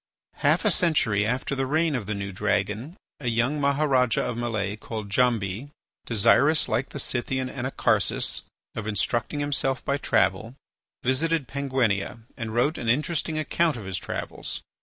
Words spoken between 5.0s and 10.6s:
Djambi, desirous, like the Scythian Anacharsis, of instructing himself by travel,